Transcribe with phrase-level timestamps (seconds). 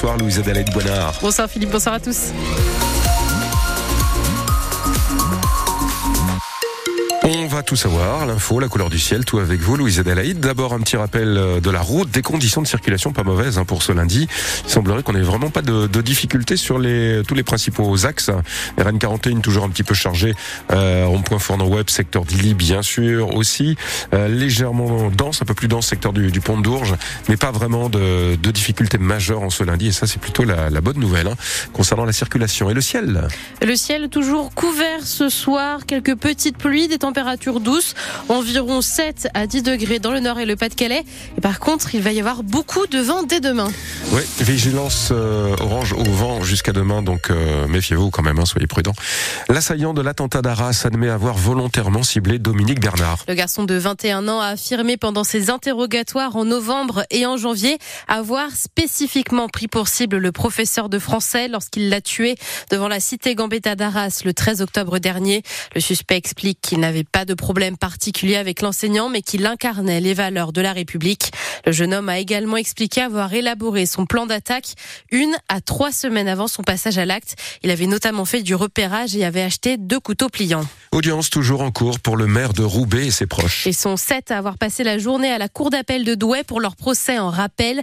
[0.00, 1.12] Bonsoir Louise Adelaide Boinard.
[1.20, 2.32] Bonsoir Philippe, bonsoir à tous.
[7.62, 10.40] Tout savoir, l'info, la couleur du ciel, tout avec vous, Louise Adelaide.
[10.40, 13.64] D'abord, un petit rappel euh, de la route, des conditions de circulation pas mauvaises hein,
[13.64, 14.28] pour ce lundi.
[14.64, 18.30] Il semblerait qu'on n'ait vraiment pas de, de, difficultés sur tous les principaux axes.
[18.78, 20.34] RN41 toujours un petit peu chargé,
[20.72, 23.76] euh, rond-point Web, secteur d'Illy, bien sûr, aussi.
[24.14, 26.94] Euh, légèrement dense, un peu plus dense, secteur du, pont d'Ourge,
[27.28, 29.88] mais pas vraiment de, de, difficultés majeures en ce lundi.
[29.88, 31.36] Et ça, c'est plutôt la, la, bonne nouvelle hein,
[31.72, 32.70] concernant la circulation.
[32.70, 33.28] Et le ciel
[33.62, 37.94] Le ciel toujours couvert ce soir, quelques petites pluies, des températures température douce,
[38.28, 41.04] environ 7 à 10 degrés dans le nord et le Pas-de-Calais.
[41.36, 43.70] Et par contre, il va y avoir beaucoup de vent dès demain.
[44.12, 48.66] Oui, vigilance euh, orange au vent jusqu'à demain, donc euh, méfiez-vous quand même, hein, soyez
[48.66, 48.94] prudents.
[49.48, 53.24] L'assaillant de l'attentat d'Arras admet avoir volontairement ciblé Dominique Bernard.
[53.28, 57.78] Le garçon de 21 ans a affirmé pendant ses interrogatoires en novembre et en janvier
[58.08, 62.36] avoir spécifiquement pris pour cible le professeur de français lorsqu'il l'a tué
[62.70, 65.42] devant la cité Gambetta d'Arras le 13 octobre dernier.
[65.74, 70.14] Le suspect explique qu'il n'avait pas de problème particulier avec l'enseignant, mais qu'il incarnait les
[70.14, 71.32] valeurs de la République.
[71.66, 74.74] Le jeune homme a également expliqué avoir élaboré son plan d'attaque
[75.10, 77.34] une à trois semaines avant son passage à l'acte.
[77.62, 80.66] Il avait notamment fait du repérage et avait acheté deux couteaux pliants.
[80.92, 83.64] Audience toujours en cours pour le maire de Roubaix et ses proches.
[83.66, 86.60] Ils sont sept à avoir passé la journée à la cour d'appel de Douai pour
[86.60, 87.82] leur procès en rappel.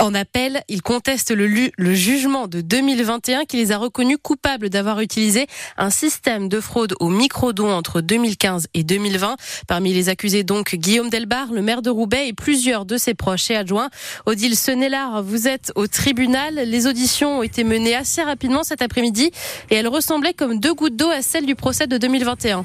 [0.00, 5.46] En appel, ils contestent le, jugement de 2021 qui les a reconnus coupables d'avoir utilisé
[5.76, 9.36] un système de fraude au micro-don entre 2015 et 2020.
[9.68, 13.50] Parmi les accusés donc Guillaume Delbar, le maire de Roubaix et plusieurs de ses proches
[13.50, 13.90] et adjoints.
[14.24, 16.54] Odile Senelard, vous êtes au tribunal.
[16.54, 19.30] Les auditions ont été menées assez rapidement cet après-midi
[19.68, 22.64] et elles ressemblaient comme deux gouttes d'eau à celles du procès de 2021.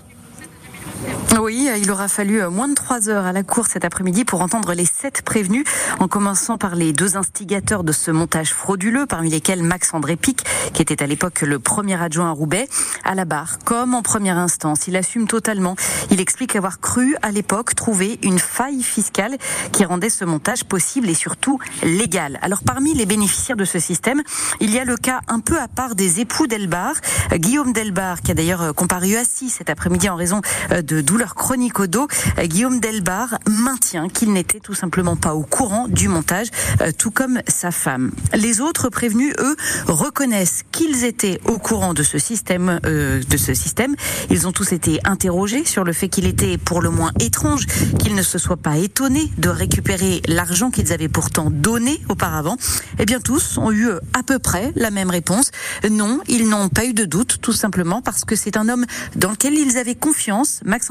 [1.40, 4.42] Oui, il aura fallu euh, moins de trois heures à la cour cet après-midi pour
[4.42, 5.66] entendre les sept prévenus,
[6.00, 10.46] en commençant par les deux instigateurs de ce montage frauduleux, parmi lesquels Max André Pic,
[10.74, 12.70] qui était à l'époque le premier adjoint à Roubaix,
[13.04, 14.88] à la barre, comme en première instance.
[14.88, 15.76] Il assume totalement.
[16.10, 19.38] Il explique avoir cru à l'époque trouver une faille fiscale
[19.74, 22.40] qui rendait ce montage possible et surtout légal.
[22.44, 24.22] Alors parmi les bénéficiaires de ce système,
[24.62, 26.94] il y a le cas un peu à part des époux Delbar,
[27.34, 30.42] Guillaume Delbar, qui a d'ailleurs comparu assis cet après-midi en raison
[30.72, 32.08] euh, de douleurs chroniques au dos,
[32.44, 36.48] Guillaume Delbar maintient qu'il n'était tout simplement pas au courant du montage,
[36.82, 38.12] euh, tout comme sa femme.
[38.34, 39.56] Les autres prévenus, eux,
[39.88, 42.80] reconnaissent qu'ils étaient au courant de ce système.
[42.86, 43.96] Euh, de ce système.
[44.30, 47.66] Ils ont tous été interrogés sur le fait qu'il était pour le moins étrange
[48.00, 52.58] qu'ils ne se soient pas étonnés de récupérer l'argent qu'ils avaient pourtant donné auparavant.
[53.00, 55.52] Eh bien, tous ont eu à peu près la même réponse.
[55.90, 58.86] Non, ils n'ont pas eu de doute, tout simplement parce que c'est un homme
[59.16, 60.60] dans lequel ils avaient confiance.
[60.66, 60.90] Max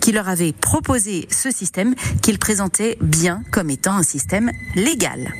[0.00, 5.34] Qui leur avait proposé ce système qu'il présentait bien comme étant un système légal.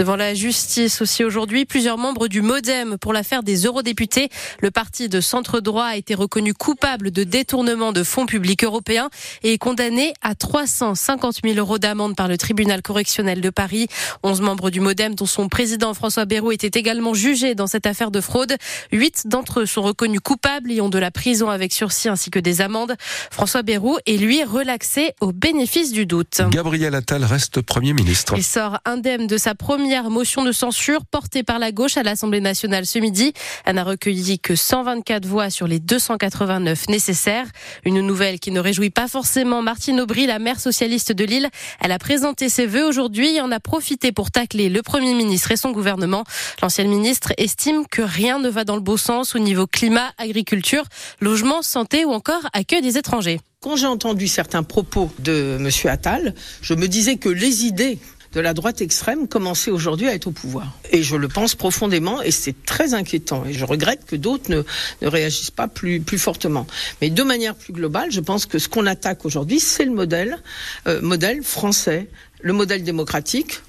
[0.00, 4.30] Devant la justice aussi aujourd'hui, plusieurs membres du Modem pour l'affaire des eurodéputés.
[4.62, 9.10] Le parti de centre droit a été reconnu coupable de détournement de fonds publics européens
[9.42, 13.88] et est condamné à 350 000 euros d'amende par le tribunal correctionnel de Paris.
[14.22, 18.10] 11 membres du Modem, dont son président François Bayrou, étaient également jugés dans cette affaire
[18.10, 18.56] de fraude.
[18.92, 22.38] Huit d'entre eux sont reconnus coupables et ont de la prison avec sursis ainsi que
[22.38, 22.96] des amendes.
[23.30, 26.40] François Bayrou est lui relaxé au bénéfice du doute.
[26.48, 28.32] Gabriel Attal reste Premier ministre.
[28.38, 32.40] Il sort indemne de sa première motion de censure portée par la gauche à l'Assemblée
[32.40, 33.32] nationale ce midi.
[33.64, 37.46] Elle n'a recueilli que 124 voix sur les 289 nécessaires.
[37.84, 41.48] Une nouvelle qui ne réjouit pas forcément Martine Aubry, la maire socialiste de Lille.
[41.80, 45.50] Elle a présenté ses vœux aujourd'hui et en a profité pour tacler le Premier ministre
[45.50, 46.24] et son gouvernement.
[46.62, 50.84] L'ancienne ministre estime que rien ne va dans le bon sens au niveau climat, agriculture,
[51.20, 53.40] logement, santé ou encore accueil des étrangers.
[53.60, 55.68] Quand j'ai entendu certains propos de M.
[55.90, 57.98] Attal, je me disais que les idées
[58.32, 60.78] de la droite extrême commençait aujourd'hui à être au pouvoir.
[60.90, 63.44] Et je le pense profondément et c'est très inquiétant.
[63.44, 64.62] Et je regrette que d'autres ne,
[65.02, 66.66] ne réagissent pas plus, plus fortement.
[67.00, 70.38] Mais de manière plus globale, je pense que ce qu'on attaque aujourd'hui, c'est le modèle,
[70.86, 72.08] euh, modèle français,
[72.40, 73.60] le modèle démocratique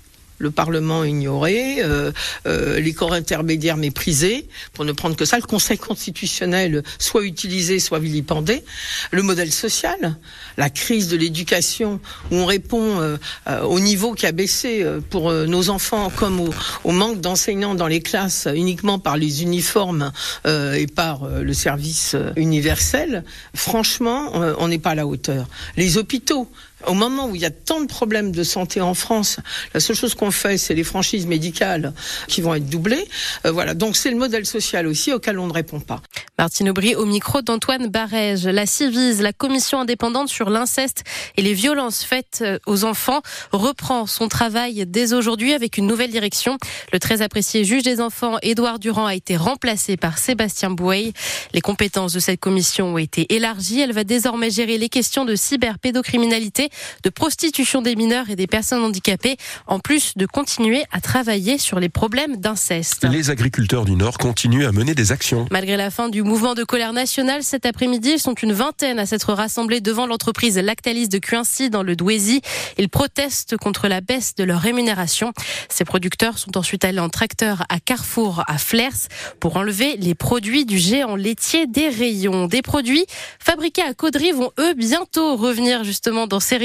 [0.41, 2.11] le Parlement ignoré, euh,
[2.47, 7.79] euh, les corps intermédiaires méprisés, pour ne prendre que ça, le Conseil constitutionnel soit utilisé,
[7.79, 8.63] soit vilipendé,
[9.11, 10.17] le modèle social,
[10.57, 11.99] la crise de l'éducation,
[12.31, 13.17] où on répond euh,
[13.63, 16.49] au niveau qui a baissé pour nos enfants, comme au,
[16.83, 20.11] au manque d'enseignants dans les classes uniquement par les uniformes
[20.45, 23.23] et par le service universel,
[23.53, 25.47] franchement, on n'est pas à la hauteur.
[25.77, 26.49] Les hôpitaux,
[26.87, 29.37] au moment où il y a tant de problèmes de santé en France,
[29.73, 31.93] la seule chose qu'on fait, c'est les franchises médicales
[32.27, 33.07] qui vont être doublées.
[33.45, 36.01] Euh, voilà, donc c'est le modèle social aussi auquel on ne répond pas.
[36.37, 38.47] Martine Aubry au micro d'Antoine Barège.
[38.47, 41.03] La Civise, la commission indépendante sur l'inceste
[41.37, 46.11] et les violences faites euh, aux enfants, reprend son travail dès aujourd'hui avec une nouvelle
[46.11, 46.57] direction.
[46.91, 51.13] Le très apprécié juge des enfants, Édouard Durand, a été remplacé par Sébastien Bouey.
[51.53, 53.81] Les compétences de cette commission ont été élargies.
[53.81, 56.70] Elle va désormais gérer les questions de cyberpédocriminalité,
[57.03, 59.37] de prostitution des mineurs et des personnes handicapées,
[59.67, 63.05] en plus de continuer à travailler sur les problèmes d'inceste.
[63.05, 65.47] Les agriculteurs du Nord continuent à mener des actions.
[65.51, 69.05] Malgré la fin du mouvement de colère nationale cet après-midi, ils sont une vingtaine à
[69.05, 72.41] s'être rassemblés devant l'entreprise Lactalis de Cuincy dans le Douaisis.
[72.77, 75.33] Ils protestent contre la baisse de leur rémunération.
[75.69, 79.07] Ces producteurs sont ensuite allés en tracteur à Carrefour à Flers
[79.39, 82.47] pour enlever les produits du géant laitier des rayons.
[82.47, 83.05] Des produits
[83.39, 86.57] fabriqués à Caudry vont eux bientôt revenir justement dans ces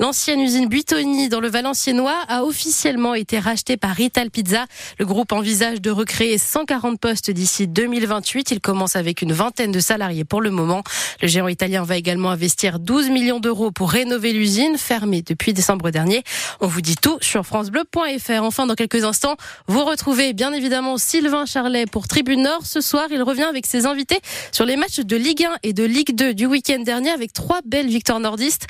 [0.00, 4.66] L'ancienne usine Buitoni dans le Valenciennois a officiellement été rachetée par Rital Pizza.
[4.98, 8.50] Le groupe envisage de recréer 140 postes d'ici 2028.
[8.50, 10.82] Il commence avec une vingtaine de salariés pour le moment.
[11.22, 15.90] Le géant italien va également investir 12 millions d'euros pour rénover l'usine, fermée depuis décembre
[15.90, 16.24] dernier.
[16.60, 18.42] On vous dit tout sur francebleu.fr.
[18.42, 19.36] Enfin, dans quelques instants,
[19.68, 22.66] vous retrouvez bien évidemment Sylvain Charlet pour Tribune Nord.
[22.66, 24.18] Ce soir, il revient avec ses invités
[24.50, 27.60] sur les matchs de Ligue 1 et de Ligue 2 du week-end dernier avec trois
[27.64, 28.66] belles victoires nordistes.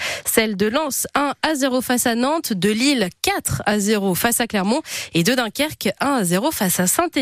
[0.58, 4.48] De Lens 1 à 0 face à Nantes, de Lille 4 à 0 face à
[4.48, 4.82] Clermont
[5.14, 7.08] et de Dunkerque 1 à 0 face à saint